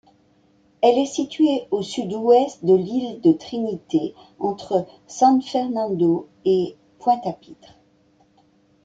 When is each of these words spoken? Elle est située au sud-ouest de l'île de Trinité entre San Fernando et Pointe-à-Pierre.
Elle 0.81 0.97
est 0.97 1.05
située 1.05 1.67
au 1.69 1.83
sud-ouest 1.83 2.65
de 2.65 2.73
l'île 2.73 3.21
de 3.21 3.33
Trinité 3.33 4.15
entre 4.39 4.87
San 5.05 5.43
Fernando 5.43 6.27
et 6.43 6.75
Pointe-à-Pierre. 6.97 7.77